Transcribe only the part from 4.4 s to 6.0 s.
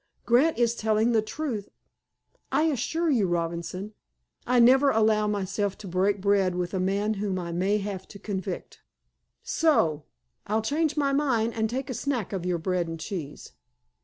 I never allow myself to